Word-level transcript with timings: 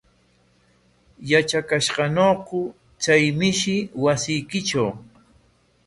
¿Yatrakashqañaku 1.29 2.59
chay 3.03 3.23
mishi 3.39 3.75
wasiykitraw? 4.03 4.89